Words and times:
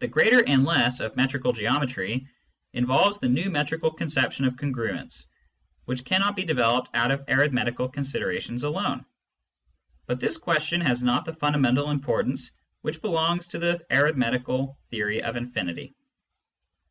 The 0.00 0.06
greater 0.06 0.46
and 0.46 0.66
less 0.66 1.00
of 1.00 1.16
metrical 1.16 1.54
geometry 1.54 2.28
involves 2.74 3.16
the 3.20 3.28
new 3.30 3.48
metrical 3.48 3.90
concep 3.90 4.32
tion 4.32 4.44
of 4.44 4.56
congruence^ 4.58 5.28
which 5.86 6.04
cannot 6.04 6.36
be 6.36 6.44
developed 6.44 6.90
out 6.92 7.10
of 7.10 7.24
arithmetical 7.26 7.88
considerations 7.88 8.64
alone. 8.64 9.06
But 10.04 10.20
this 10.20 10.36
question 10.36 10.82
has 10.82 11.02
not 11.02 11.24
the 11.24 11.32
fundamental 11.32 11.88
importance 11.88 12.50
which 12.82 13.00
belongs 13.00 13.48
to 13.48 13.58
the 13.58 13.82
arithmetical 13.90 14.78
theory 14.90 15.22
of 15.22 15.36
infinity. 15.36 15.94